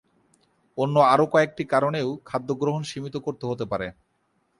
[0.77, 3.87] অন্য আরও কয়েকটি কারণেও খাদ্যগ্রহণ সীমিত করতে হতে পারে।